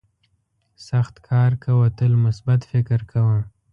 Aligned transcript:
سخت 0.87 1.15
کار 1.27 1.51
کوه 1.63 1.85
تل 1.97 2.13
مثبت 2.25 2.61
فکر 2.71 2.99
کوه. 3.11 3.37